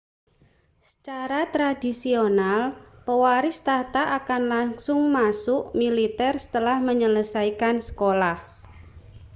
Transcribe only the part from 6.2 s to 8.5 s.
setelah menyelesaikan sekolah